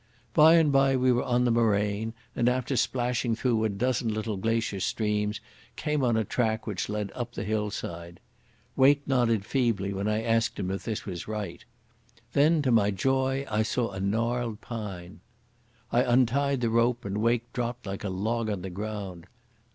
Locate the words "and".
0.55-0.71, 2.35-2.49, 17.05-17.19